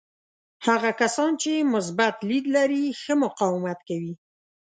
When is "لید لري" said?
2.29-2.83